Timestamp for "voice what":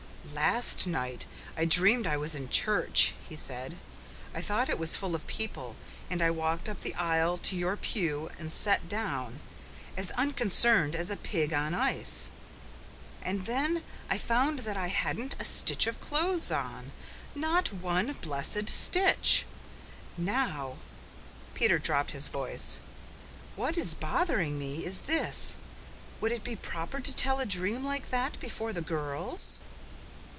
22.29-23.77